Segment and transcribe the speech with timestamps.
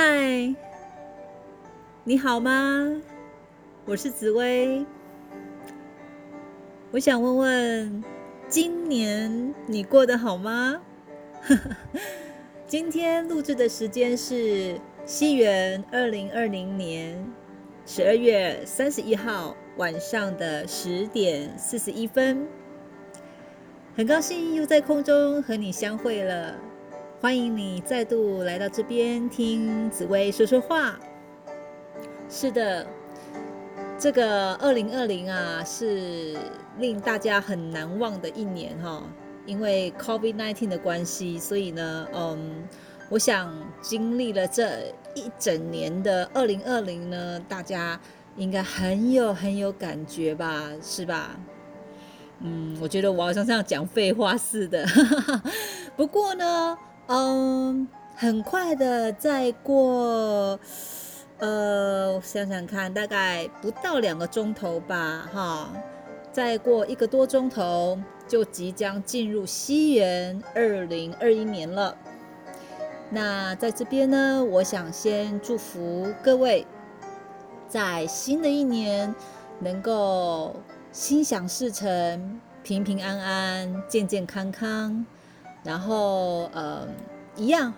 [0.00, 0.54] 嗨，
[2.04, 3.02] 你好吗？
[3.84, 4.86] 我是紫薇。
[6.92, 8.04] 我想问问，
[8.46, 10.80] 今年你过得好吗？
[12.64, 17.20] 今天录制的时间是西元二零二零年
[17.84, 22.46] 十二月三十一号晚上的十点四十一分。
[23.96, 26.54] 很高兴又在空中和你相会了，
[27.20, 30.96] 欢迎你再度来到这边听紫薇说说话。
[32.30, 32.86] 是的，
[33.98, 36.36] 这个二零二零啊，是
[36.78, 39.02] 令大家很难忘的一年哈。
[39.46, 42.68] 因为 COVID-19 的关系，所以呢，嗯，
[43.08, 47.98] 我想经历了这一整年的二零二零呢，大家
[48.36, 51.36] 应该很有很有感觉吧，是吧？
[52.42, 54.86] 嗯，我觉得我好像像讲废话似的。
[55.96, 60.60] 不过呢，嗯，很快的，再过，
[61.38, 65.70] 呃，我想想看，大概不到两个钟头吧，哈，
[66.32, 71.96] 再过一个多钟头，就即将进入西元二零二一年了。
[73.10, 76.66] 那在这边呢，我想先祝福各位，
[77.66, 79.14] 在新的一年
[79.60, 80.54] 能够。
[80.90, 85.04] 心想事成，平平安安，健健康康，
[85.68, 86.88] 然后呃，
[87.36, 87.74] 一样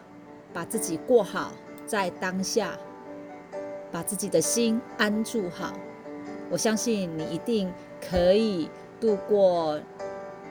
[0.53, 1.51] 把自己过好，
[1.89, 2.79] 在当下
[3.91, 5.73] 把自己的心安住好。
[6.49, 7.69] 我相信你一定
[8.09, 9.81] 可以度过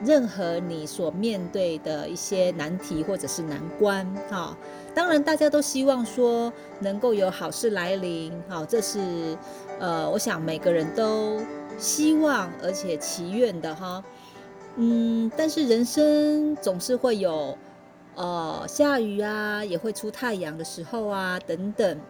[0.04, 4.06] 任何你所面对的一些难题或者是难关。
[4.28, 4.54] 哈，
[4.94, 8.30] 当然大家都希望说能够有好事来临。
[8.50, 9.34] 好，这是
[9.78, 11.40] 呃，我想每个人都。
[11.78, 14.04] 希望而且祈愿的哈，
[14.82, 17.54] 嗯，但是人生总是会有，
[18.14, 22.00] 呃，下雨啊，也会出太阳的时候啊，等等。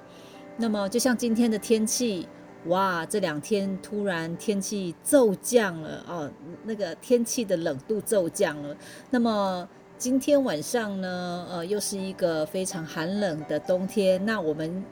[0.57, 2.29] 那么就像今天的天气，
[2.67, 6.31] 哇，这两天突然天气骤降了哦，
[6.63, 8.77] 那个天气的冷度骤降了。
[9.11, 9.69] 那么
[9.99, 14.25] 今天晚上呢，呃，又是一个非常寒冷的冬天。
[14.25, 14.85] 那我们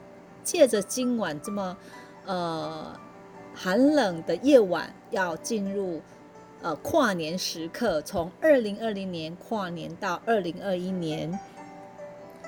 [0.43, 1.77] 借着今晚这么，
[2.25, 2.93] 呃。
[3.55, 5.99] 寒冷的夜晚要进入，
[6.61, 11.39] 呃，跨年时刻，从二零二零年跨年到二零二一年，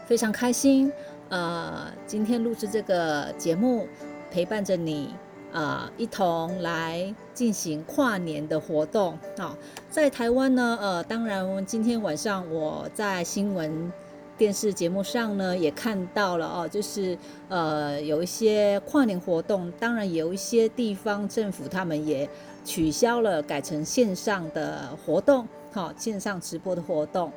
[0.06, 0.92] 非常开心。
[1.30, 3.88] 呃，今天录制这个节目，
[4.30, 5.14] 陪伴着你，
[5.54, 9.18] 啊，一同来进行跨年的活动。
[9.38, 9.56] 好，
[9.90, 13.92] 在台湾呢，呃，当然，今天晚上我在新闻。
[14.38, 17.16] 电视节目上呢，也看到了哦，就是
[17.48, 22.28] 呃有一些跨年活动，当然有一些地方政府他们也
[22.64, 27.32] 取消了，改成线上的活动，好，线上直播的活动。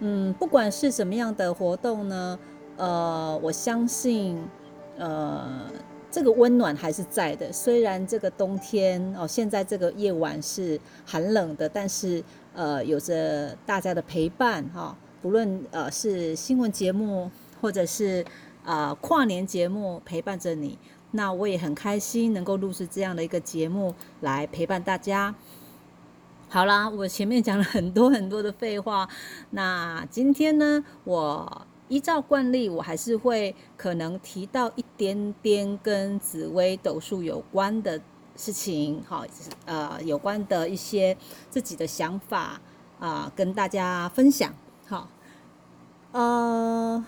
[0.00, 2.38] 嗯，不管是什么样的活动呢，
[2.76, 4.38] 呃，我相信
[4.98, 5.48] 呃
[6.10, 7.52] 这个温暖还是在的。
[7.52, 12.22] 虽然这个冬天哦，现在这个夜晚是寒冷的，但是
[12.54, 14.96] 呃有着大家的陪伴哈。
[15.22, 18.24] 不论呃是新闻节目，或者是
[18.64, 20.78] 呃跨年节目陪伴着你，
[21.16, 25.34] 那我也很开心能够录制这样的一个节目来陪伴大家。
[26.48, 29.08] 好啦，我前面讲了很多很多的废话，
[29.50, 38.00] 那今天呢，我依照惯例，我还是会可能提到一点点跟紫微斗数有关的
[38.36, 39.24] 事情，好，
[39.64, 41.16] 呃，有关的一些
[41.50, 42.60] 自己的想法
[43.00, 44.54] 啊，跟大家分享，
[44.86, 45.08] 好。
[46.12, 47.04] 呃，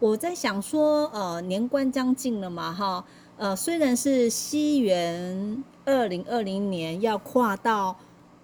[0.00, 3.04] 我在想说，呃，年关将近了嘛，哈，
[3.36, 7.94] 呃，虽然是西元二零二零年要跨到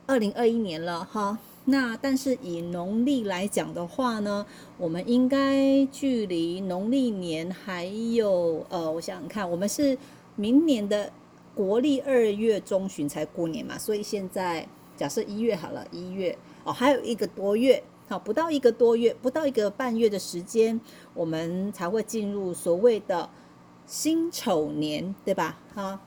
[0.07, 4.45] 二零二一年了，哈，那但是以农历来讲的话呢，
[4.77, 9.97] 我们应该距离农历年还有，呃，我想想看，我们是
[10.35, 11.11] 明年的
[11.55, 17.83] 国历二月中旬才过年嘛，所以现在假设一月好了，一月哦，还有一个多月。
[18.09, 20.81] 好，不到一个多月，不到一个半月的时间，
[21.13, 23.29] 我们才会进入所谓的
[23.85, 25.59] 辛丑年，对吧？
[25.75, 26.01] 哈，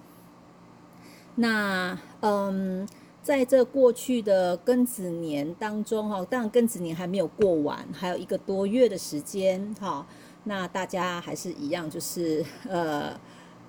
[1.35, 2.87] 那嗯，
[3.21, 10.07] 在这过去的庚子年当中，哈，当然庚子年还没有过完，还有一个多月的时间，哈，
[10.45, 13.11] 那大家还是一样，就是呃，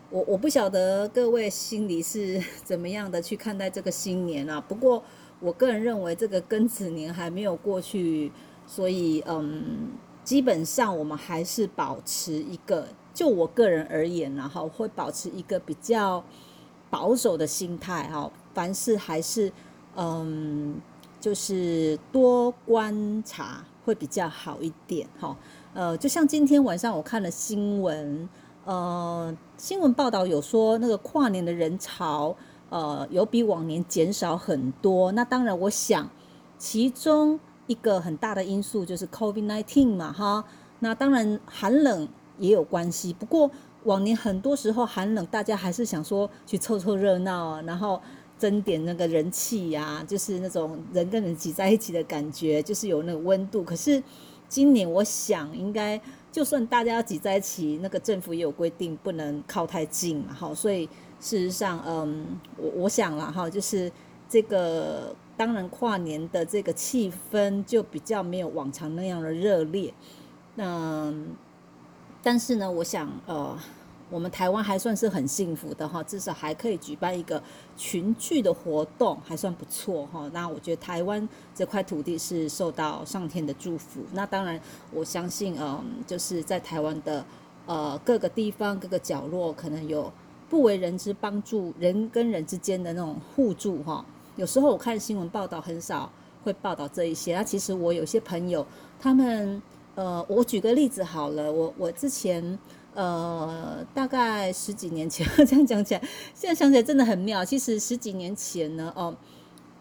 [0.09, 5.03] 我我不晓得各位心里是 怎么样的去看待这个新年啊，不过。
[5.41, 8.31] 我个人认为这个庚子年还没有过去，
[8.67, 9.89] 所以嗯，
[10.23, 16.23] 基本上我们还是保持一个，就我个人而言然后会保持一个比较
[16.91, 19.51] 保守的心态哈，凡事还是
[19.97, 20.81] 嗯，
[21.19, 25.37] 就是多观察会比较好一点哈。
[25.73, 28.29] 呃，就像今天晚上我看了新闻，
[28.65, 32.37] 呃，新闻报道有说那个跨年的人潮，
[32.71, 35.13] 呃，有比往年减少很多。
[35.13, 36.09] 那当然，我想
[36.57, 40.45] 其中一个很大的因素就是 COVID-19 嘛，哈。
[40.79, 42.09] 那当然寒冷
[42.39, 43.51] 也有关系，不过
[43.85, 48.01] 往年很多时候寒冷，大家还是想说去凑凑热闹，然后
[48.39, 53.63] 争点那个人气呀，就是那种人跟人挤在一起的感觉，就是有那个温度。
[53.63, 54.03] 可是
[54.49, 56.01] 今年我想，应该
[56.33, 60.89] 就算大家挤在一起，那个政府也有规定不能靠太近嘛，哈，所以
[61.21, 63.93] 事实上，嗯，我我想了哈，就是
[64.29, 69.95] 这个当然跨年的这个气氛就比较没有往常那样的热烈，
[70.57, 71.15] 那
[72.23, 73.57] 但是呢，我想，呃。
[74.13, 77.41] 我们台湾还算是很幸福的哈，至少还可以举办一个
[77.77, 80.29] 群聚的活动，还算不错哈。
[80.33, 84.01] 那我觉得台湾这块土地是受到上天的祝福。
[84.13, 84.61] 那当然，
[84.93, 87.25] 我相信，嗯，就是在台湾的
[87.67, 90.13] 呃各个地方、各个角落，可能有
[90.51, 94.05] 不为人知帮助人跟人之间的那种互助哈。
[94.37, 96.11] 有时候我看新闻报道很少
[96.45, 97.35] 会报道这一些。
[97.35, 98.67] 那其实我有些朋友，
[99.01, 99.63] 他们
[99.95, 102.59] 呃，我举个例子好了，我我之前。
[102.93, 106.01] 呃，大概十几年前， 这样讲起来，
[106.35, 107.45] 现在想起来真的很妙。
[107.45, 109.17] 其实十几年前呢，哦，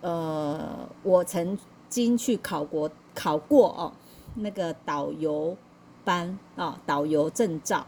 [0.01, 1.57] 呃，我曾
[1.89, 3.91] 经去考过，考过哦，
[4.35, 5.57] 那个导游
[6.05, 7.83] 班啊，导游证照。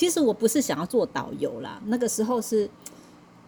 [0.00, 2.66] 其实我不是想要做导游啦，那个时候是，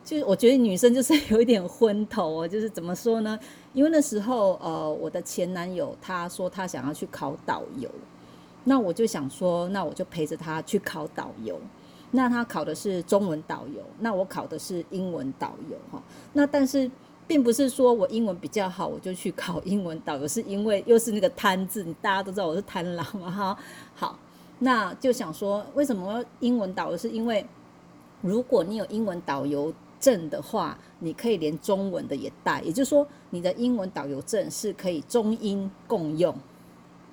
[0.04, 3.38] 就是我觉得女生就是 有一点昏头哦，就是怎么说呢？
[3.72, 7.90] 因为那时候，呃，我的前男友他说他想要去考导游。
[8.64, 11.58] 那我就想说，那我就陪着他去考导游。
[12.10, 16.02] 那他考的是中文导游，那我考的是英文导游哈。
[16.34, 16.90] 那但是
[17.26, 23.56] 并不是说我英文比较好，我就去考英文导游，是因为又是那个贪字，大家都知道我是贪狼嘛哈。
[23.94, 24.19] 好，
[24.64, 26.97] 那就想说，为什么英文导游？
[26.97, 27.44] 是因为
[28.20, 36.32] 如果你有英文导游证的话，你可以连中文的也带，也就是说，你的英文导游证是可以中英共用。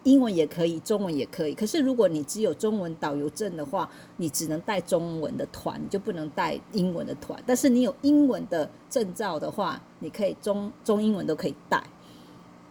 [0.03, 1.55] 英文也可以，中文也可以。
[1.55, 7.41] 可是如果你只有中文导游证的话，你只能带中文的团，你就不能带英文的团。
[7.47, 11.83] 但是你有英文的证照的话，你可以中中英文都可以带。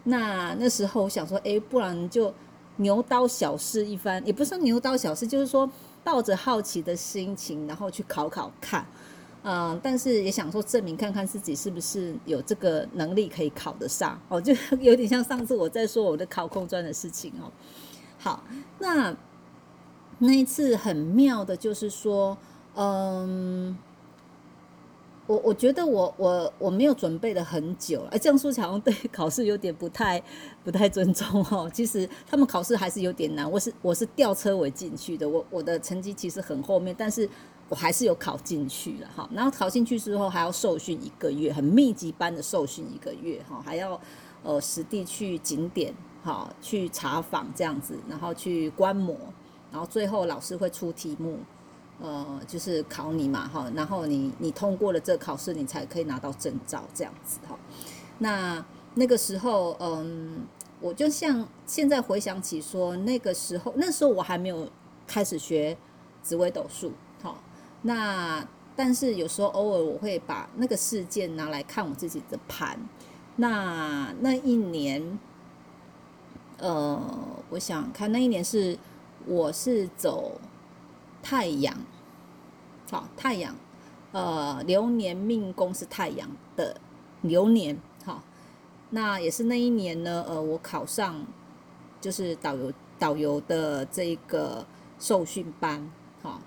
[0.05, 2.33] 那那时候我想说，哎，不然就
[2.79, 5.71] 牛刀小试一番，也不是牛刀小试，就是说
[6.03, 8.85] 抱着好奇的心情，然后去考考看。
[9.45, 17.51] 嗯，但是也想说证明看看自己是不是有这个能力可以考得上哦，就有点像上次我在说我的考空专的事情哦。
[18.19, 18.43] 好，
[18.81, 19.17] 那
[20.19, 22.37] 那一次很妙的就是说，
[22.75, 23.79] 嗯，
[25.29, 30.21] 我我觉得我我我没有准备了很久，哎，这样说起来好像对考试有点不太
[30.65, 31.71] 不太尊重哦。
[31.73, 37.29] 其实他们考试还是有点难，我是我是吊车尾进去的，我我的成绩其实很后面，但是。
[37.71, 44.01] 我还是有考进去了哈，然后考进去之后还要受训一个月，很密集班的受训一个月哈，还要
[44.43, 45.93] 呃实地去景点
[46.25, 49.15] 哈去查访这样子，然后去观摩，
[49.71, 51.41] 然后最后老师会出题目，
[52.00, 57.59] 呃就是考你嘛哈，然后你你通过了这考试，你才可以拿到证照这样子哈。
[58.19, 58.65] 那
[58.95, 60.47] 那个时候嗯，
[60.81, 64.69] 我就像现在回想起说那个时候，那时候我还没有
[65.06, 65.77] 开始学
[66.23, 66.93] 紫微斗数。
[67.23, 67.35] 哈
[67.83, 72.78] 那但是有时候偶尔我会把那个事件拿来看我自己的盘。
[73.37, 75.19] 那那一年，
[76.59, 77.00] 呃，
[77.50, 78.76] 我想看那一年是
[79.26, 80.40] 我是走
[81.28, 81.76] 太阳，
[82.90, 83.54] 好太阳，
[84.12, 86.80] 呃，流年命宫是太阳的
[87.20, 88.23] 流年，好，
[88.88, 91.23] 那也是那一年呢，呃，我考上
[92.00, 94.64] 就是导游导游的这个
[94.99, 95.90] 受训班，
[96.23, 96.40] 好。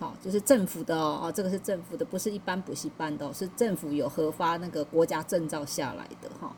[0.00, 6.56] 好，就是政府的哦，哦，这个是政府的，不是一般补习班的，是政府有核发那个国家证照下来的哈。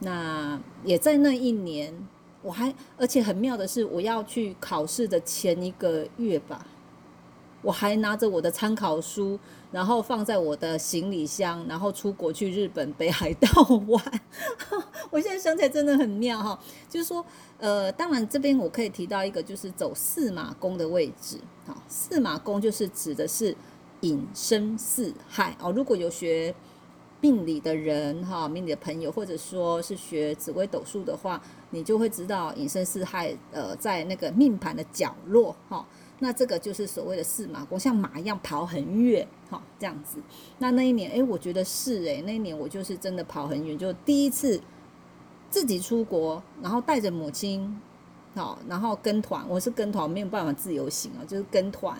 [0.00, 1.94] 那也在那一年，
[2.42, 6.66] 我还而且很妙的是，我要去考试的前一个月吧，
[7.64, 9.36] 我还拿着我的参考书，
[9.72, 13.48] 然后放在我的行李箱，然后出国去日本北海道
[13.88, 14.20] 玩。
[15.10, 16.56] 我现在想起来真的很妙哈，
[16.88, 17.24] 就是说。
[17.56, 21.38] 呃，当然这边我可以提到一个，就是走四马宫的位置。
[21.66, 23.56] 好，四马宫就是指的是
[24.00, 25.72] 隐生四害哦。
[25.72, 26.54] 如果有学
[27.22, 31.40] 命理的人哈，命理的朋友，或者说是学紫微斗数的话，
[31.74, 35.84] 你就会知道隐身四害呃，在那个命盘的角落哈。
[36.20, 40.18] 那这个就是所谓的四马宫，像马一样跑很远哈，这样子。
[40.58, 44.60] 那那一年，哎，我觉得是哎，那一年我就是真的跑很远，就第一次。
[45.50, 47.80] 自己出国，然后带着母亲
[48.34, 51.96] 好，然后跟团，我是跟团，没有办法自由行啊，就是跟团，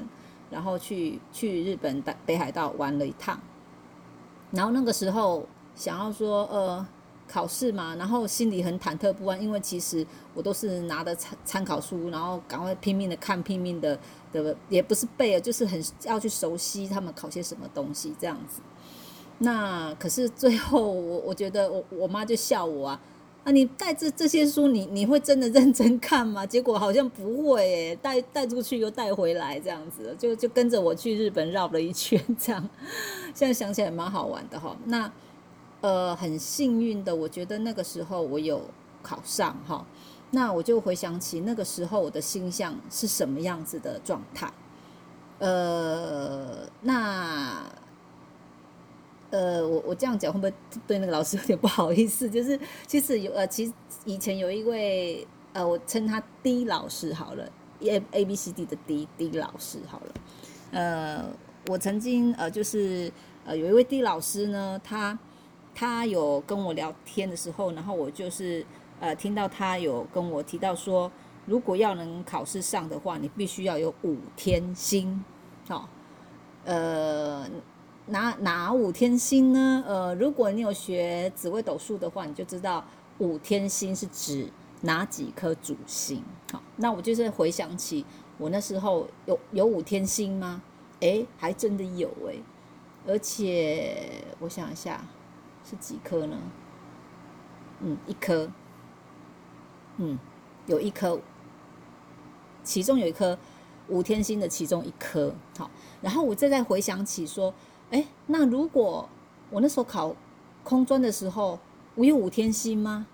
[0.51, 3.39] 然后去去日本北北海道玩了一趟，
[4.51, 6.85] 然后那个时候想要说，呃。
[7.27, 13.99] 考试嘛，然后心里很忐忑不安，因为其实我都是拿着参参考书，然后赶快拼命的看，拼命的
[14.33, 18.61] 的也不是背啊，就是很要去熟悉他们考些什么东西这样子。
[19.39, 23.01] 那可是最后我我觉得我我妈就笑我啊，
[23.43, 26.47] 啊你带这这些书，你你会真的认真看吗？
[26.47, 32.69] 结果好像不会诶，带带出去又带回来这样子，就就跟着我去日本绕了一圈这样。
[33.35, 35.11] 现在想起来蛮好玩的哈，那。
[35.85, 38.59] 呃，很幸运的，我觉得那个时候我有
[39.03, 39.85] 考上哈，
[40.31, 44.51] 那我就回想起那个时候我的心象是什么样子的状态。
[45.41, 47.71] 呃，那
[49.29, 50.55] 呃，我我这样讲会不会
[50.87, 52.31] 对那个老师有点不好意思？
[52.31, 53.73] 就是其实有呃，其实
[54.07, 57.47] 以前有一位呃，我称他 D 老师好了
[57.81, 60.15] ，A A B C D 的 D D 老师好了。
[60.71, 61.31] 呃，
[61.67, 63.13] 我曾经呃，就是
[63.45, 65.19] 呃，有一位 D 老师呢，他。
[65.75, 68.65] 他有跟我聊天的时候，然后我就是
[69.01, 71.11] 呃听到他有跟我提到说，
[71.47, 75.25] 如果要能考试上的话，你必须要有五天星，
[75.67, 75.89] 好，
[76.65, 77.47] 呃，
[78.07, 79.83] 哪哪五天星呢？
[79.87, 82.85] 呃，如果你有学紫微斗数的话，你就知道
[83.19, 84.49] 五天星是指
[84.83, 86.23] 哪几颗主星。
[86.53, 88.07] 好，那我就是回想起
[88.39, 90.63] 我那时候有有五天星吗？
[91.01, 92.41] 诶，还真的有诶，
[93.07, 95.05] 而且我想一下。
[95.65, 96.39] 是几颗呢？
[97.81, 98.51] 嗯，一颗。
[99.97, 100.19] 嗯，
[100.67, 101.21] 有一颗，
[102.63, 103.39] 其中有一颗
[103.89, 105.35] 五天星的其中一颗。
[105.57, 105.71] 好，
[106.03, 107.55] 然后我再再回想起说，
[107.91, 109.09] 哎，那如果
[109.51, 110.15] 我那时候考
[110.63, 111.59] 空专的时候，
[111.95, 113.07] 我有五天星吗？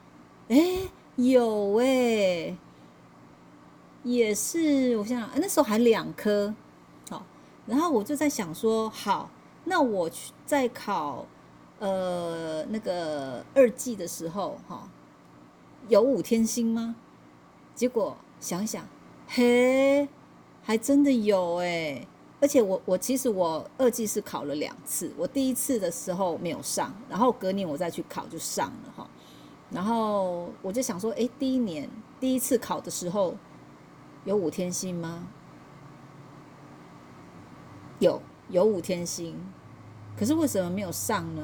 [0.48, 0.58] 哎，
[1.16, 2.56] 有哎，
[4.02, 4.96] 也是。
[4.96, 6.54] 我想想，那时候还两颗。
[7.10, 7.24] 好，
[7.66, 9.30] 然后我就在想说，好，
[9.64, 11.26] 那我去再考。
[11.80, 14.88] 呃，那个二季的时候，哈，
[15.88, 16.94] 有五天星吗？
[17.74, 18.86] 结果想一想，
[19.26, 20.06] 嘿，
[20.62, 22.06] 还真的有哎！
[22.38, 29.08] 而且我我其实我二季是考了两次，我第一次的时候没有上，然后隔年我再去考就上了哈。
[29.70, 33.34] 然后我就想说，哎，第一年第一次考的时候
[34.24, 35.26] 有五天星吗？
[38.00, 38.20] 有，
[38.50, 39.38] 有五天星。
[40.16, 41.42] 可是为什么没有上呢？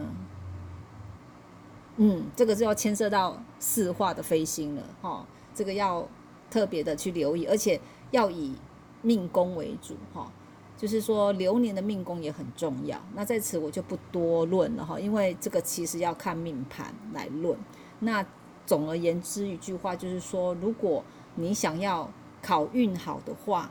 [1.98, 6.06] 嗯，这个就要牵涉到四化的飞星了，哈，这个要
[6.50, 7.80] 特别的去留意，而且
[8.10, 8.54] 要以
[9.00, 10.30] 命宫为主，哈，
[10.76, 13.00] 就是说流年的命宫也很重要。
[13.14, 17.58] 那在此我就不多论了，哈，因为这个其实要看命盘来论。
[18.00, 18.22] 那
[18.66, 21.02] 总而言之一句话就是说，如果
[21.34, 22.10] 你想要
[22.42, 23.70] 考运好的话，哈，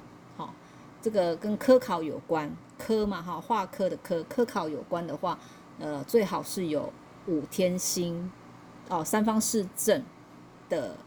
[1.05, 2.51] 这个跟科考有关。
[2.79, 5.37] 科嘛哈，化科的科科考有关的话，
[5.77, 6.91] 呃，最好是有
[7.27, 8.31] 五天星
[8.89, 10.03] 哦，三方四正
[10.67, 10.97] 的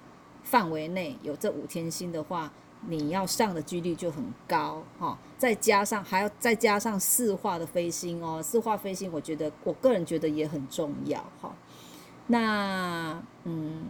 [0.44, 2.50] 范围内有这五天星的话，
[2.86, 5.18] 你要上的几率就很高哈。
[5.36, 11.52] 再加上还要再加上四化的飞星哦，四化飞星，我觉得我个人觉得也很重要哈。
[12.28, 13.84] 那嗯。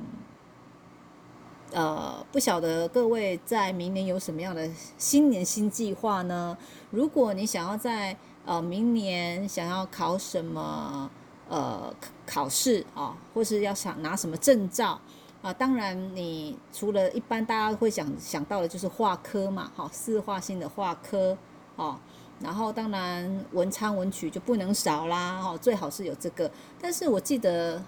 [1.72, 6.56] 呃，不晓得各位在明年有什么样的新年新计划呢？
[6.90, 11.10] 如果你想要在呃明年想要考什么
[11.46, 11.94] 呃
[12.24, 14.98] 考试啊，或是要想拿什么证照
[15.42, 21.36] 啊，当然你除了一般大家会想想到的就是画科嘛，哈，四画性的画科
[21.76, 21.98] 哦，
[22.40, 26.50] 然后当然文昌文曲就不能少啦，哈，最好是有这个。
[26.80, 27.82] 但是我记得。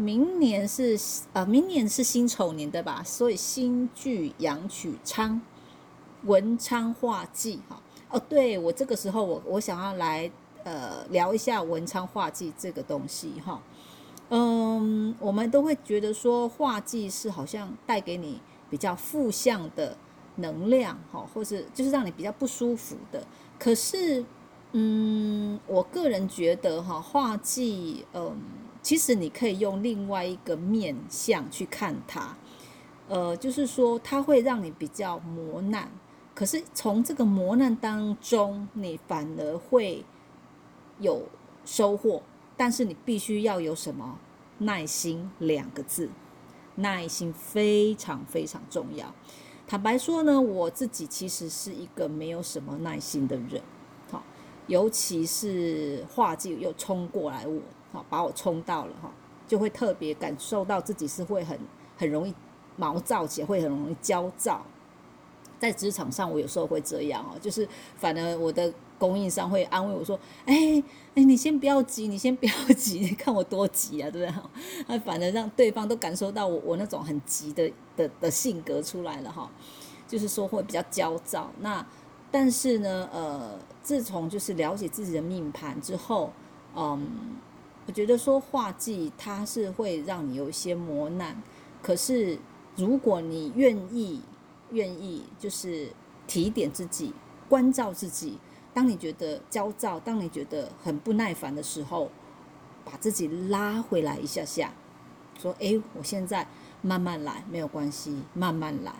[0.00, 0.98] 明年是
[1.34, 3.02] 呃，明年是辛丑年对吧？
[3.04, 5.38] 所以新剧阳曲昌，
[6.24, 7.78] 文昌化忌哈。
[8.08, 10.30] 哦，对我这个时候我我想要来
[10.64, 13.60] 呃聊一下文昌化忌这个东西哈。
[14.30, 18.40] 嗯，我们都会觉得说化忌是好像带给你
[18.70, 19.94] 比较负向的
[20.36, 23.22] 能量哈，或是就是让你比较不舒服的。
[23.58, 24.24] 可是
[24.72, 28.34] 嗯，我个人觉得哈，化忌嗯。
[28.82, 32.36] 其实你可以用另外一个面相去看它，
[33.08, 35.90] 呃，就是说它会让你比较磨难，
[36.34, 40.04] 可是从这个磨难当中，你反而会
[40.98, 41.22] 有
[41.64, 42.22] 收获。
[42.56, 44.18] 但是你必须要有什么
[44.58, 46.10] 耐心两个字，
[46.74, 49.14] 耐心非常非常重要。
[49.66, 53.62] 坦白说呢，我自己其实是一个没有什么耐心的人，
[54.10, 54.22] 好，
[54.66, 57.62] 尤其是画技又冲过来我。
[57.92, 59.10] 好，把我冲到了哈，
[59.46, 61.58] 就会特别感受到自己是会很
[61.96, 62.34] 很容易
[62.76, 64.62] 毛躁起，会很容易焦躁。
[65.58, 70.82] 在职场上，我有时候会这样哦，就是反而我的供应商会安慰我说：“哎
[71.14, 74.42] 哎，你先不要急，你先不要 急，你看我多急啊，对不对？”
[74.88, 79.50] 那反而让对方都感受到我我那种很急的的的性格出来了哈，
[80.08, 81.50] 就是说会比较焦躁。
[81.60, 81.86] 那
[82.30, 86.32] 但是呢，呃，自从就是了解自己的命盘之后，
[86.74, 87.06] 嗯，
[87.86, 91.42] 我觉得说画技它是会让你有一些磨难，
[91.82, 92.38] 可是
[92.76, 94.22] 如果你愿意。
[94.72, 95.88] 愿意就是
[96.28, 97.12] 提点自己，
[97.48, 98.38] 关照自己。
[98.72, 102.08] 当你觉得焦躁，当你觉得很不耐烦的时候，
[102.84, 104.72] 把自己拉回来一下下，
[105.36, 106.46] 说：“诶，我现在
[106.82, 108.94] 慢慢来，没有关系，慢慢来，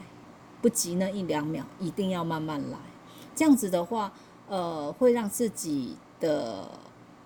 [0.60, 2.78] 不急那一两秒，一定要慢慢来。”
[3.36, 4.12] 这样子的话，
[4.48, 6.68] 呃，会让自己的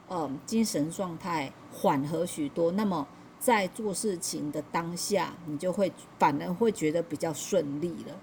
[0.09, 2.73] 嗯精神状态缓和许多。
[2.73, 3.07] 那么
[3.39, 8.15] 在做事情的当下，你就会反而会觉得比较顺利了。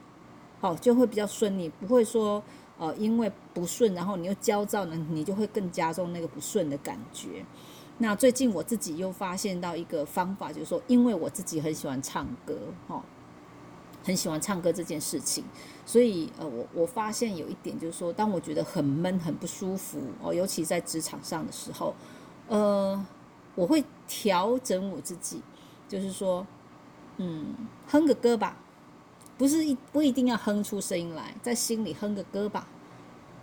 [0.59, 2.43] 好，就会比较顺利，不会说，
[2.77, 7.45] 呃，因为不顺，然后你又焦躁呢，你就会更加重那个不顺的感觉。
[7.97, 12.57] 那最近我自己又发现到一个方法，就是说，因为我自己很喜欢唱歌，
[12.88, 13.03] 哈，
[14.03, 15.43] 很喜欢唱歌这件事情，
[15.86, 21.93] 所以，呃，我我发现有一点就是说，当我觉得很闷、很不舒服哦，尤其在职场上的时候，
[22.48, 23.05] 呃，
[23.55, 25.41] 我会调整我自己，
[25.88, 26.46] 就是说，
[27.17, 27.55] 嗯，
[27.88, 28.58] 哼个歌吧。
[29.38, 32.67] 不是一不一定要哼出声音来，在心里哼个歌吧。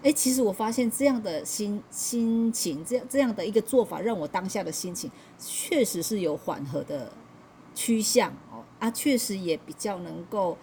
[0.02, 5.10] 诶，其实我发现这样的心心情，这样这样的一个做法，让我当下的心情
[5.40, 7.12] 确实是有缓和的
[7.74, 8.32] 趋向。
[8.78, 10.56] 啊，确实也比较能够，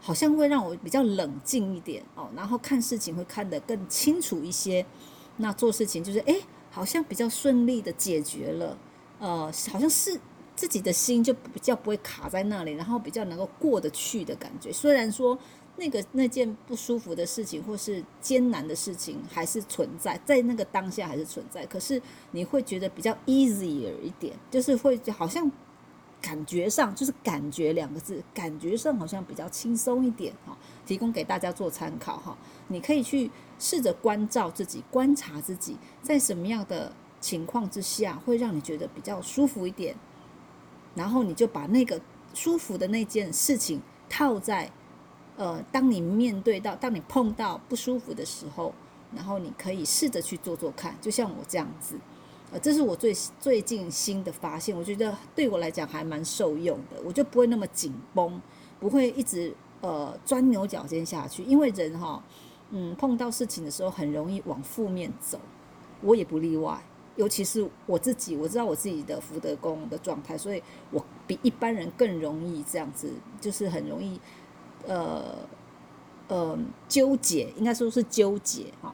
[0.00, 4.84] 好像会让我比较冷静一点哦，然后看事情会看得更清楚一些。
[5.38, 6.40] 那做事情就是诶，
[6.70, 8.78] 好像比较顺利的解决了，
[9.18, 10.20] 呃，好像是。
[10.56, 14.72] 自己的心就比较不会卡在那里，然后比较能够过得去的感觉。
[14.72, 15.36] 虽然说
[15.74, 22.00] 那个那件不舒服的事情或是艰难的事情还是存在在那个当下还是存在，可是
[22.30, 25.50] 你会觉得比较 easier 一点，就是会好像
[26.24, 30.56] 感觉上就是感觉两个字，感觉上好像比较轻松一点哈。
[30.86, 32.34] 提供给大家做参考哈，
[32.68, 39.94] 你可以去试着关照自己，观察自己在什么样的情况之下会让你觉得比较舒服一点。
[40.94, 42.00] 然后你就把那个
[42.32, 44.70] 舒服的那件事情套在，
[45.36, 48.72] 呃，当你面对到，当你碰到不舒服的时候，
[49.14, 51.98] 然后你可以试着去做做看，就像我这样子，
[52.58, 58.40] 这是我最最近新的发现，我觉得对我来讲还蛮受用的，我就不会那么紧绷，
[58.78, 62.22] 不会一直呃钻牛角尖下去，因为人哈，
[62.70, 65.38] 嗯，碰到事情的时候很容易往负面走，
[66.02, 66.82] 我也不例外。
[67.16, 73.08] 尤其是我自己，我知道我自己的福德宫的状态，所以我比一般人更容易这样子，
[73.40, 74.20] 就是很容易，
[74.88, 75.36] 呃，
[76.26, 78.92] 呃，纠结，应该说是纠结哈。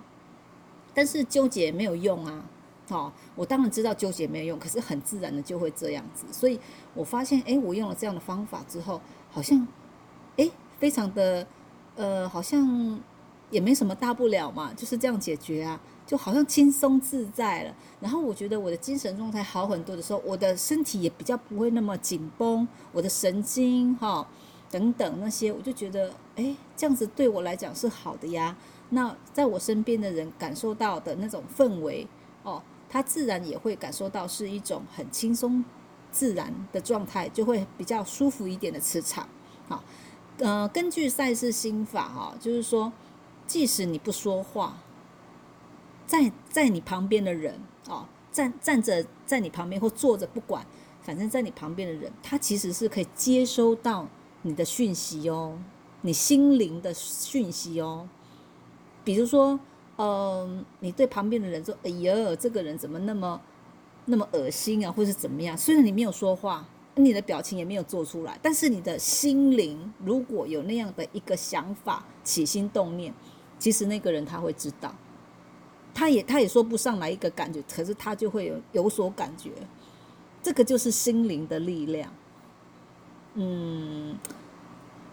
[0.93, 2.45] 但是纠结没有用啊，
[2.91, 6.27] 好，我当然知道纠结没有用，可是很自然的就会这样子。
[6.33, 6.59] 所以
[6.93, 9.01] 我发现，哎，我用了这样的方法之后，
[9.31, 9.65] 好像，
[10.37, 10.51] 哎，
[10.81, 11.47] 非常的，
[11.95, 13.01] 呃，好像
[13.49, 15.81] 也没什么大不了嘛，就是这样解决啊。
[16.05, 24.27] 就好像轻松自在了，然后我觉得我的精神状态好很多的时候，我的身体也比较不会那么紧绷，我的神经哈
[24.69, 28.57] 等等那些，我就觉得哎，这样子对我来讲是好的呀。
[28.89, 32.05] 那在我身边的人感受到的那种氛围
[32.43, 35.65] 哦，他自然也会感受到是一种很轻松
[36.11, 39.29] 自然的状态，就会比较舒服一点的磁场。
[39.69, 39.83] 好，
[40.39, 42.93] 呃，根据赛事心法哈，就是说，
[43.47, 44.77] 即使你不说话。
[46.05, 50.67] 在在你旁边的人哦，站站着在你旁边或坐着，不管，
[51.03, 54.09] 反正在你旁边的人，他其实是可以接收到
[54.43, 55.57] 你的讯息哦，
[56.01, 58.09] 你心灵的讯息哦。
[59.05, 59.61] 比如说，
[60.03, 63.39] 嗯，你对旁边的人说：“哎呀，这个人怎么那么
[64.07, 65.55] 那么恶心啊？”或是怎么样？
[65.59, 73.13] 虽然你没有说话，你的表情也没有做出来，但是你的心灵如果有那样的一个想法、起心动念，
[73.59, 74.95] 其实那个人他会知道。
[75.93, 79.51] 他也他也说不上来一个感觉，可是他就会有有所感觉，
[80.43, 82.11] 这个就是心灵的力量。
[83.35, 84.17] 嗯，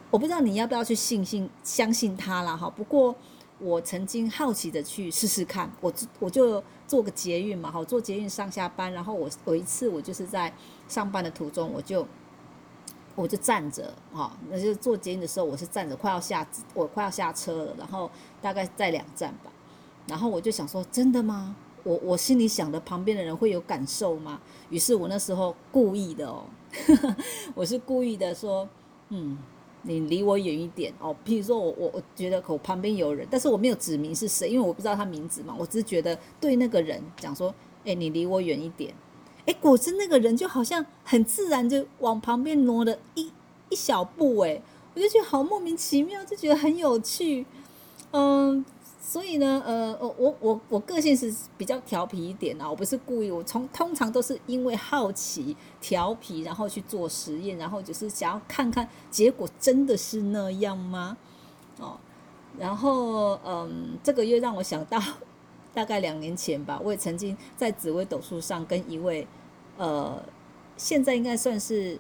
[0.09, 2.69] 我不知道你要不要去信信相信他了哈。
[2.69, 3.13] 不过
[3.59, 10.53] 我曾经好奇的去试试看，我我就做个捷运嘛，哈，做捷运上下班，然后我有一次我就是在
[10.87, 12.07] 上班的途中，我就
[13.15, 18.09] 我就站着哈，那就做捷运的时候我是站着，快要下我快要下车了，然后
[18.41, 19.51] 大概在两站吧。
[20.07, 21.55] 然后我就想说，真的吗？
[21.83, 24.39] 我我心里想的，旁边的人会有感受吗？
[24.69, 26.45] 于是我那时候故意的哦，
[27.55, 28.67] 我是故意的说，
[29.09, 29.37] 嗯，
[29.87, 31.15] 你离我远一点哦。
[31.25, 35.55] 譬如说我我我觉得我旁边有人，但是我没有指明是谁，因为我不知道他名字嘛。
[35.57, 37.53] 我只是觉得对那个人讲说，
[37.85, 38.93] 哎，你离我远一点。
[39.45, 43.31] 哎，果真那个人就好像很自然就往旁边挪了一
[43.69, 44.61] 一小步，哎，
[44.93, 47.45] 我就觉得好莫名其妙，就觉得很有趣，
[48.11, 48.65] 嗯。
[49.09, 61.15] 所以呢，呃，我我我个性是比较调皮一点啊，我不是故意，我从通常都是因为好奇、调皮，然后去做实验，然后就是想要看看结果真的是那样吗？
[61.79, 61.97] 哦，
[62.59, 65.01] 然后嗯，这个又让我想到，
[65.73, 69.25] 大概两年前吧，我也曾经在紫微斗数上跟一位，
[69.77, 70.21] 呃，
[70.75, 71.97] 现在应该算是。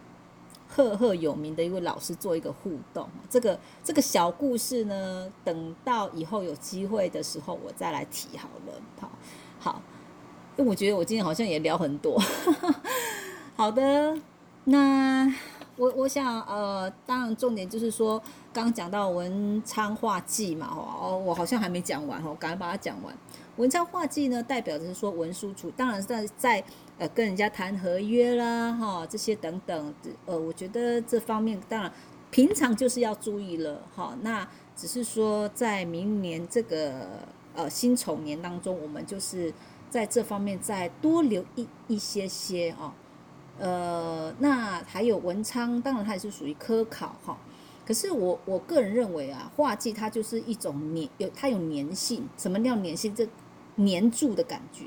[0.67, 8.73] 赫赫有名的一位老师做一个互动，这个这个小故事呢，等到以后有机会的时候我再来提好了。
[8.99, 9.11] 好，
[9.59, 9.81] 好，
[10.57, 12.21] 因为我觉得我今天好像也聊很多。
[13.55, 14.15] 好的，
[14.65, 15.33] 那
[15.77, 18.19] 我我想呃，当然重点就是说，
[18.51, 23.15] 刚刚讲到文昌画技嘛，哦，我好像还没讲完哦，赶快把它讲完。
[23.57, 26.63] 文昌画技呢，代表着是说文书处，当然在在。
[26.99, 29.93] 呃，跟人家谈合约啦，哈，这些等等，
[30.25, 31.93] 呃，我觉得这方面当然
[32.31, 34.17] 平常就是要注意了，哈。
[34.23, 37.07] 那只是说在明年这个
[37.53, 39.53] 呃辛丑年当中，我们就是
[39.91, 42.91] 在这方面再多留一一些些哦。
[43.59, 47.37] 呃，那还有文昌，当然它也是属于科考哈。
[47.85, 53.13] 可是我我个人认为啊，画技它就是一种粘有它有粘性，什么叫粘性？
[53.13, 53.29] 这
[53.77, 54.83] 黏住的感觉。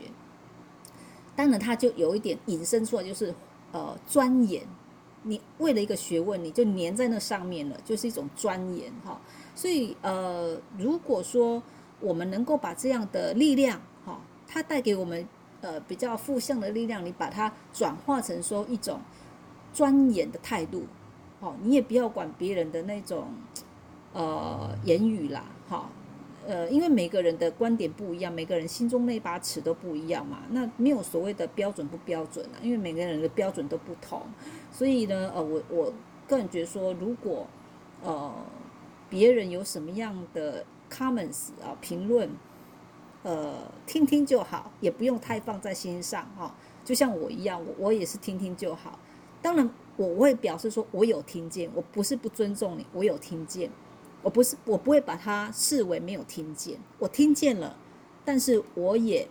[1.35, 3.35] 当然，他就有一点引申出来，就是
[3.73, 4.63] 呃钻研。
[5.23, 9.21] 你为了一个学问，你就粘在那上面了，就是一种钻研哈。
[9.55, 11.63] 所以呃，如果说
[12.01, 15.27] 我们能够把这样的力量哈，它带给我们
[15.61, 19.01] 呃比较负向的力量，你把它转化成说一种
[19.73, 20.87] 钻研的态度，
[21.41, 23.29] 哦，你也不要管别人的那种
[24.15, 25.91] 呃言语啦，哈。
[26.47, 34.23] 呃，因为每个人的观点不一样，每个人心中那把尺都不一样嘛，那没有所谓的标准不标准啊，因为每个人的标准都不同，
[34.73, 35.93] 所以呢，呃，我我
[36.27, 37.47] 个人觉得说，如果
[38.03, 38.35] 呃
[39.09, 42.31] 别人有什么样的 comments 啊评论，
[43.23, 46.55] 呃，听听就好，也不用太放在心上哈。
[46.85, 48.99] 就像我一样，我我也是听听就好。
[49.43, 53.71] 当然，我会表示说我有听见，我不是不尊重你，我有听见。
[54.23, 57.75] 我不是，我不会把它视为没有听见，我听见了，
[58.23, 59.27] 但是我也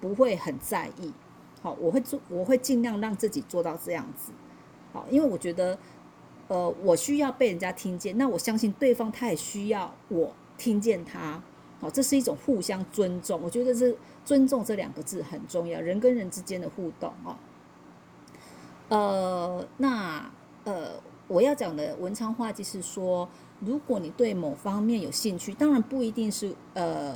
[0.00, 1.12] 不会很在意。
[1.60, 4.32] 好，我会做，我会尽量让自己做到这样子。
[4.94, 5.78] 好，因为我觉得，
[6.48, 11.42] 呃，我需要被人家听见，那我相信对方他也需要我听见他。
[11.80, 17.38] 好，这是一种互相尊重，我觉得是尊重这两个字很重要，人跟人之间的互动啊。
[18.88, 20.30] 呃，那
[20.64, 20.92] 呃，
[21.28, 23.28] 我要讲的文昌话就是说。
[23.66, 27.14] 如果你对某方面有兴趣，当然不一定是呃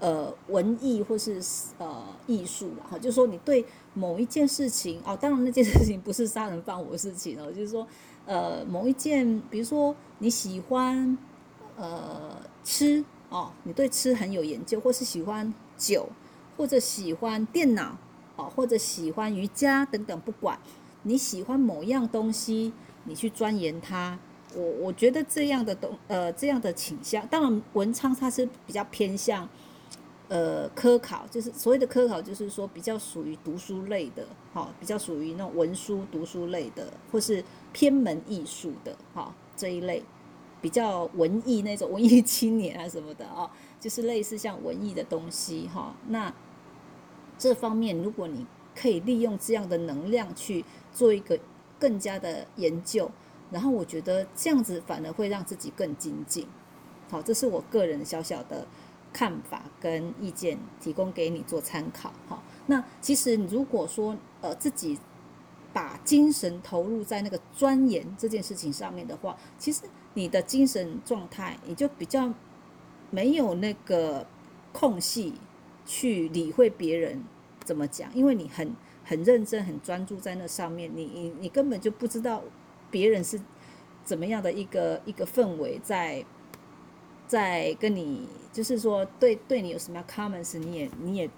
[0.00, 1.40] 呃文艺或是
[1.78, 7.86] 呃艺术了哈，就是说你对某一件事情哦，当然那件事情不是杀人放火的事情哦，就是说
[8.26, 11.16] 呃某一件，比如说你喜欢
[11.76, 16.08] 呃吃哦，你对吃很有研究，或是喜欢酒，
[16.56, 17.96] 或者喜欢电脑
[18.36, 20.58] 哦，或者喜欢瑜伽等等，不管
[21.02, 22.72] 你喜欢某样东西，
[23.04, 24.18] 你去钻研它。
[24.54, 29.48] 我我觉得这样的东呃这样的倾向，当然文昌它是比较偏向
[30.28, 40.02] 呃科考，就是所谓的科考，就是说比较属于读书类的，哈，比较属于那种文书读书类的，或是偏门艺术的，哈这一类
[40.62, 45.94] 比较文艺那种文艺青年啊什么的啊，就是类似像文艺的东西哈。
[46.08, 46.32] 那
[47.36, 51.38] 这方面如果你可以利用这样的能量去做一个
[51.78, 53.10] 更加的研究。
[53.54, 56.44] 然后我觉得这样子反而会让自己更精进，
[57.08, 58.66] 好，这是我个人小小的
[59.12, 62.12] 看法跟意见，提供给你做参考。
[62.26, 64.98] 好，那其实如果说呃自己
[65.72, 69.82] 把精神投入在那个钻研这件事情上面的话，其实
[70.14, 72.34] 你的精神状态也就比较
[73.10, 74.26] 没有那个
[74.72, 75.34] 空隙
[75.86, 77.22] 去理会别人
[77.62, 82.42] 怎么讲，因为你很很认真、很专注在那上面，你你你根本就不知道。
[82.94, 83.40] 别人是
[84.04, 86.24] 怎么样的一个一个氛围，在
[87.26, 91.28] 在跟你，就是说对对你有什么样 comments，你也你也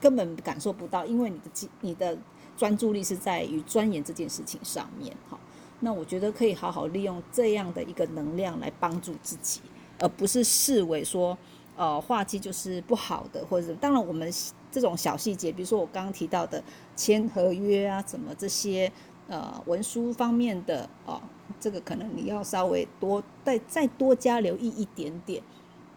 [0.00, 2.18] 根本感受不到，因为你的你的
[2.56, 5.16] 专注力是在于钻研这件事情上面。
[5.30, 5.38] 哈，
[5.78, 9.60] 那我觉得可以好好利用这样的一个能量来帮助自己，
[10.00, 11.38] 而不是视为说
[11.76, 14.28] 呃画技就是不好的，或者当然我们
[14.72, 16.60] 这种小细节，比如说我刚刚提到的
[16.96, 18.90] 签合约啊，怎么这些。
[19.28, 21.20] 呃文书方面的哦，
[21.60, 25.42] 这个可能你要稍微多再再多加留意一点点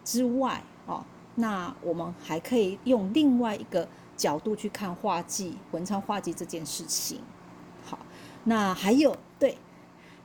[0.03, 1.03] 之外哦，
[1.35, 7.19] 那我们还可以用另外一个角度去看画技文昌画技这件事情。
[7.85, 7.97] 好，
[8.43, 9.57] 那还有对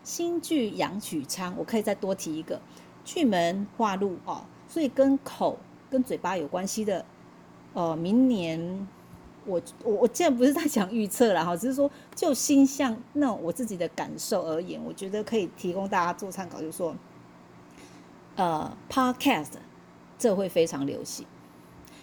[0.02, 2.60] 新剧杨曲昌，我可以再多提一个
[3.04, 7.04] 巨门画禄哦，所以跟口跟嘴巴有关系的，
[7.72, 8.88] 呃，明年。
[9.46, 16.94] 我我我现在不是在讲预测了哈，只是说就星象那我自己的感受而言，我觉得可以提供大家做参考，就是说，
[18.36, 19.52] 呃，podcast
[20.18, 21.26] 这会非常流行，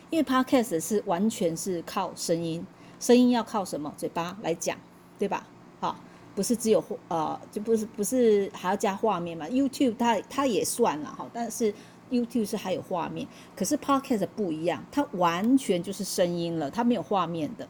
[0.10, 2.66] 因为 podcast 是完全是靠声音，
[3.00, 3.94] 声音要靠什么？
[3.98, 4.78] 嘴巴来讲，
[5.20, 5.46] 对吧？
[5.80, 5.96] 好，
[6.34, 11.74] 不是只有呃，就不是不是还要加画面嘛？YouTube 它它也算了哈，但是。
[12.12, 17.68] YouTube 是还有画面，可是 Podcast 不一样，它完全就是声音了，它没有画面的。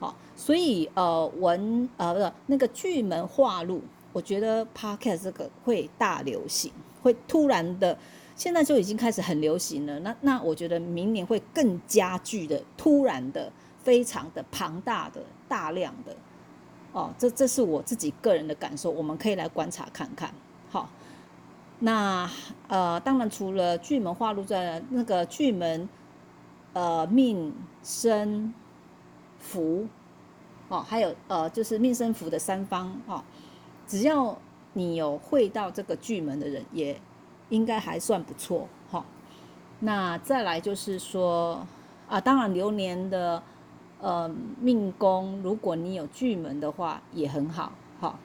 [0.00, 3.82] 好，所以呃文呃不是那个巨门画录，
[4.12, 7.96] 我觉得 Podcast 这个会大流行，会突然的，
[8.34, 10.00] 现在就已经开始很流行了。
[10.00, 16.16] 那那我觉得明年会更加剧的，突然的，非常的庞大的、大量的。
[16.92, 20.32] 哦，这这是我自己个人的感受，我们可以来观察看看。
[20.70, 20.88] 好。
[21.80, 22.30] 那
[22.68, 25.88] 呃，当然除了巨门化禄在那个巨门，
[26.72, 28.54] 呃，命生
[29.38, 29.86] 福，
[30.68, 33.22] 哦，还有呃，就是命生福的三方哦，
[33.86, 34.38] 只要
[34.72, 36.98] 你有会到这个巨门的人，也
[37.50, 39.04] 应该还算不错哈。
[39.80, 41.66] 那再来就是说
[42.08, 43.42] 啊，当然流年的
[44.00, 48.18] 呃命宫，如果你有巨门的话，也很好哈。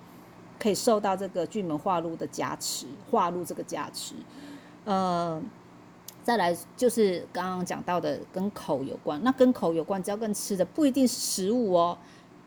[0.60, 4.14] 可以受到这个巨门化禄的加持，化禄这个加持，
[4.84, 5.42] 呃，
[6.22, 11.98] 再来就是刚刚讲到的跟口有关，那跟口有关，只要跟吃的不一定是食物哦，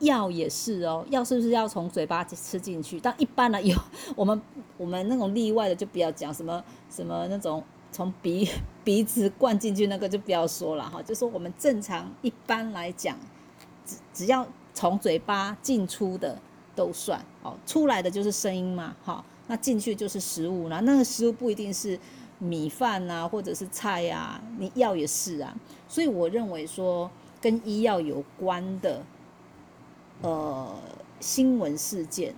[0.01, 3.01] 药也是哦，药是不是要从嘴巴吃进去？
[3.01, 3.75] 但一般呢，有
[4.15, 4.39] 我们
[4.77, 8.47] 我们那种例外的就不要讲什么什么那种从鼻
[8.85, 13.17] 鼻子灌进去那个就不要说了哈，就说我们正常一般来讲，
[13.87, 16.39] 只只要从嘴巴进出的。
[16.75, 20.81] 都算哦，出来的就是声音嘛，好，那进去就是食物啦。
[20.81, 21.99] 那个食物不一定是
[22.39, 25.55] 米饭啊，或者是菜呀，你药也是啊。
[25.89, 29.03] 所以我认为说跟医药有关的，
[30.23, 30.75] 呃，
[31.21, 32.35] 新闻事件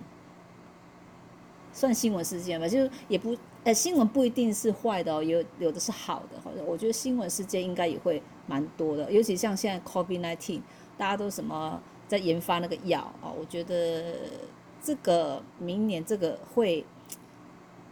[1.71, 10.61] 算新闻事件吧，就是也不，呃，新闻不一定是坏的哦，有有的是好的，好像我觉得新闻事件应该也会蛮多的，尤其像现在 COVID-19，
[10.97, 11.81] 大家都什么。
[12.07, 14.15] 在研发那个药啊，我觉得
[14.81, 16.85] 这个明年这个会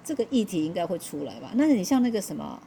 [0.04, 1.52] 这个议题应该会出来吧？
[1.56, 2.62] 那你像那个什么，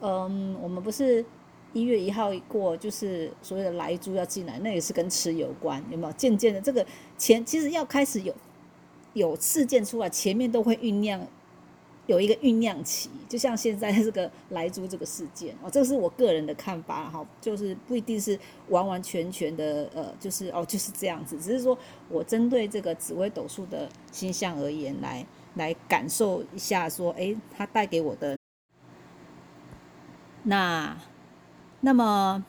[0.00, 1.24] 嗯，我们不是
[1.72, 6.12] 一月一号过，就是所谓的来猪要进来，那也是跟吃有关，有没有？
[6.14, 8.34] 渐渐的，这个前其实要开始有
[9.12, 11.20] 有事件出来，前面都会酝酿。
[12.08, 18.36] 有一个酝酿期，就像现在这个莱猪这个事件哦，这是我个人的看法哈，就是不一定是
[18.68, 28.34] 完完全全的呃，就是哦就是这样子，只是说我针对这个紫微斗数的星象而言来来感受一下，说哎，它带给我的
[30.44, 30.96] 那
[31.82, 32.42] 那么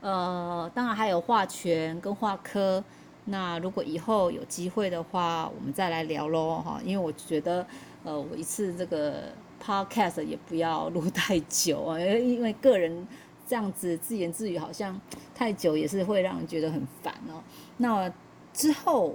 [0.00, 2.82] 呃，当然还有画权跟画科，
[3.26, 7.64] 那如果以后有机会的话，我们再来聊喽哈，因为我觉得。
[8.04, 9.32] 呃，我一次这个
[9.62, 13.06] podcast 也不要录太久啊， 因为个人
[13.46, 14.98] 这样子自言自语好像
[15.34, 17.42] 太久也是会让人觉得很烦哦。
[17.76, 18.10] 那
[18.52, 19.14] 之后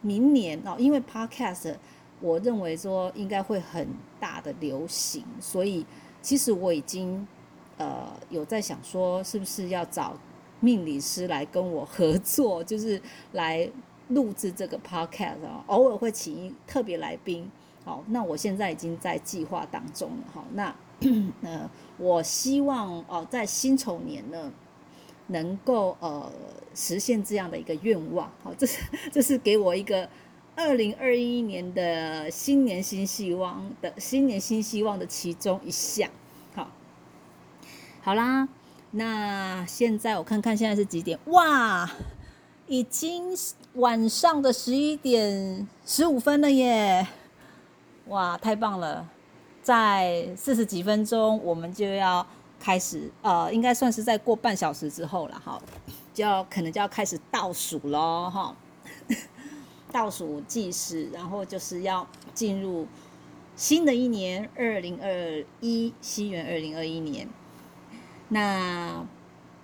[0.00, 1.74] 明年哦，因为 podcast
[2.20, 3.88] 我认为说应该会很
[4.20, 5.84] 大的流行，所以
[6.22, 7.26] 其实我已经
[7.78, 10.16] 呃有在想说，是不是要找
[10.60, 13.00] 命理师来跟我合作，就是
[13.32, 13.68] 来
[14.08, 17.50] 录制这个 podcast 哦，偶尔会请一特别来宾。
[17.84, 20.16] 好，那我现在已经在计划当中了。
[20.34, 20.74] 好，那
[21.42, 24.52] 呃，我希望哦，在辛丑年呢，
[25.28, 26.30] 能够呃
[26.74, 28.30] 实现这样的一个愿望。
[28.44, 30.08] 好，这是这是给我一个
[30.54, 36.10] 二零二一年的新年新希望的新年新希望的其中一项。
[36.54, 36.70] 好，
[38.02, 38.46] 好啦，
[38.90, 41.18] 那现在我看看现在是几点？
[41.26, 41.90] 哇，
[42.66, 43.34] 已经
[43.74, 47.06] 晚上的十一点十五分了耶！
[48.10, 49.08] 哇，太棒了！
[49.62, 52.26] 在四十几分钟，我们就要
[52.58, 55.62] 开始，呃，应该算是在过半小时之后了，哈，
[56.12, 58.56] 就要可能就要开始倒数喽，哈，
[59.92, 62.84] 倒数计时，然后就是要进入
[63.54, 67.28] 新的一年二零二一，西元二零二一年。
[68.28, 69.06] 那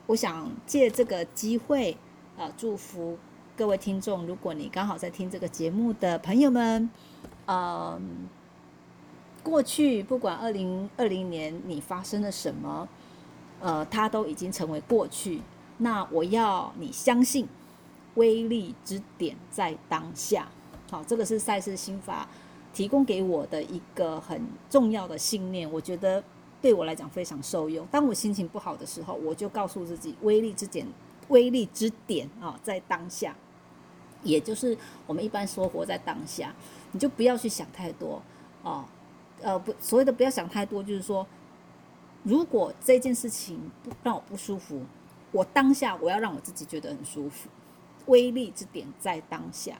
[0.07, 1.97] 我想借这个机会，
[2.37, 3.19] 呃，祝福
[3.57, 6.89] 各位听众，如果你刚好在听这个节目的朋友们，
[7.47, 8.29] 嗯，
[9.47, 12.89] 过去不管二零二零年你发生了什么，
[13.61, 15.41] 呃，它都已经成为过去。
[15.79, 17.47] 那我要你相信，
[18.17, 20.49] 威力之点在当下。
[20.91, 22.29] 好，这个是赛事心法
[22.75, 26.23] 提供给我的一个很重要的信念，我觉得
[26.61, 27.87] 对我来讲非常受用。
[27.87, 30.85] 当我心情不好的时候，我就告诉自己，威力之点，
[31.29, 33.37] 威力之点啊，在当下。
[34.25, 36.53] 也就是我们一般说活在当下，
[36.91, 38.21] 你就不要去想太多
[38.65, 38.85] 哦。
[39.42, 41.27] 呃，不，所谓的不要想太多，就是说，
[42.22, 44.83] 如果这件事情不让我不舒服，
[45.33, 47.49] 我当下我要让我自己觉得很舒服。
[48.07, 49.79] 威力之点在当下。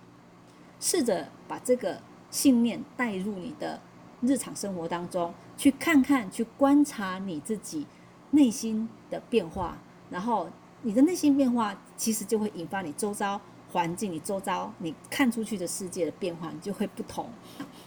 [0.79, 3.81] 试着把这个信念带入你的
[4.21, 7.87] 日常生活当中，去看看，去观察你自己
[8.33, 9.79] 内心的变化，
[10.11, 10.51] 然后
[10.83, 13.41] 你的内心变化，其实就会引发你周遭
[13.73, 17.31] 环境、你周遭你看出去的世界的变化，你就会不同。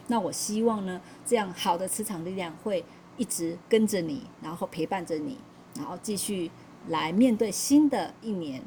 [0.09, 2.83] 那我希望呢，这样好的磁场力量会
[3.15, 5.37] 一直跟着你，然后陪伴着你，
[5.75, 6.51] 然后继续
[6.87, 8.61] 来面对新的一年。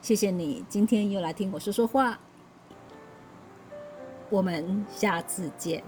[0.00, 2.18] 谢谢你今天又来听我说说话。
[4.30, 5.82] 我们下次见。